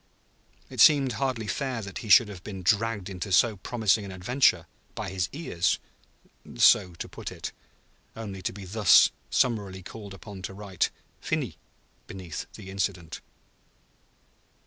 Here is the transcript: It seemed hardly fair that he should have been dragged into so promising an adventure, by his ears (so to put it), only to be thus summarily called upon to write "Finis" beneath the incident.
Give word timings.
It 0.67 0.81
seemed 0.81 1.11
hardly 1.11 1.45
fair 1.45 1.83
that 1.83 1.99
he 1.99 2.09
should 2.09 2.27
have 2.27 2.43
been 2.43 2.63
dragged 2.63 3.07
into 3.07 3.31
so 3.31 3.57
promising 3.57 4.03
an 4.03 4.11
adventure, 4.11 4.65
by 4.95 5.11
his 5.11 5.29
ears 5.31 5.77
(so 6.57 6.95
to 6.95 7.07
put 7.07 7.31
it), 7.31 7.51
only 8.15 8.41
to 8.41 8.51
be 8.51 8.65
thus 8.65 9.11
summarily 9.29 9.83
called 9.83 10.15
upon 10.15 10.41
to 10.41 10.55
write 10.55 10.89
"Finis" 11.19 11.53
beneath 12.07 12.51
the 12.53 12.71
incident. 12.71 13.21